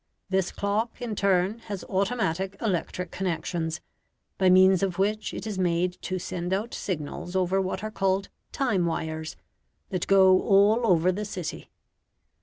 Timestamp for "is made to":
5.45-6.17